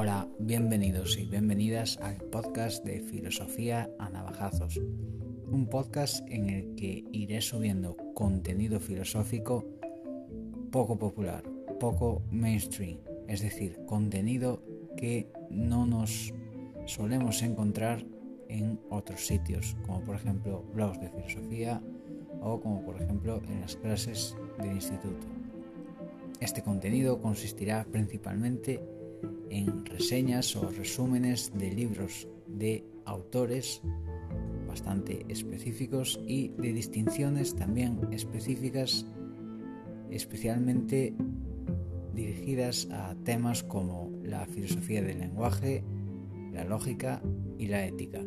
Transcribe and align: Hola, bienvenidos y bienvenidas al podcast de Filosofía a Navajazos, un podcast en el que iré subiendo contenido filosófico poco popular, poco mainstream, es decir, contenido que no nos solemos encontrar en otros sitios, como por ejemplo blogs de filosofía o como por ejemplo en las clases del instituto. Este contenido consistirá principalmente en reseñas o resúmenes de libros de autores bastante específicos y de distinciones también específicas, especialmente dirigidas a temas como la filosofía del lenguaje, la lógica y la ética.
Hola, 0.00 0.28
bienvenidos 0.38 1.18
y 1.18 1.24
bienvenidas 1.24 1.98
al 2.00 2.18
podcast 2.18 2.84
de 2.84 3.00
Filosofía 3.00 3.90
a 3.98 4.08
Navajazos, 4.08 4.76
un 5.50 5.66
podcast 5.68 6.24
en 6.28 6.50
el 6.50 6.76
que 6.76 7.04
iré 7.10 7.40
subiendo 7.40 7.96
contenido 8.14 8.78
filosófico 8.78 9.66
poco 10.70 10.96
popular, 11.00 11.42
poco 11.80 12.22
mainstream, 12.30 12.98
es 13.26 13.40
decir, 13.42 13.80
contenido 13.86 14.62
que 14.96 15.32
no 15.50 15.84
nos 15.84 16.32
solemos 16.86 17.42
encontrar 17.42 18.06
en 18.48 18.78
otros 18.90 19.26
sitios, 19.26 19.76
como 19.84 20.04
por 20.04 20.14
ejemplo 20.14 20.62
blogs 20.74 21.00
de 21.00 21.10
filosofía 21.10 21.82
o 22.40 22.60
como 22.60 22.84
por 22.84 23.02
ejemplo 23.02 23.42
en 23.48 23.62
las 23.62 23.74
clases 23.74 24.36
del 24.58 24.74
instituto. 24.74 25.26
Este 26.38 26.62
contenido 26.62 27.20
consistirá 27.20 27.84
principalmente 27.90 28.74
en 28.74 28.97
reseñas 29.84 30.54
o 30.56 30.70
resúmenes 30.70 31.52
de 31.54 31.70
libros 31.72 32.28
de 32.46 32.84
autores 33.04 33.82
bastante 34.66 35.24
específicos 35.28 36.20
y 36.26 36.48
de 36.48 36.72
distinciones 36.72 37.56
también 37.56 37.98
específicas, 38.12 39.06
especialmente 40.10 41.14
dirigidas 42.14 42.88
a 42.90 43.14
temas 43.24 43.62
como 43.62 44.10
la 44.22 44.46
filosofía 44.46 45.02
del 45.02 45.20
lenguaje, 45.20 45.84
la 46.52 46.64
lógica 46.64 47.22
y 47.58 47.66
la 47.66 47.86
ética. 47.86 48.20